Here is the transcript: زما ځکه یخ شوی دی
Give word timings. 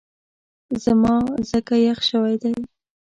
زما 0.83 1.15
ځکه 1.51 1.73
یخ 1.87 1.99
شوی 2.09 2.35
دی 2.41 2.53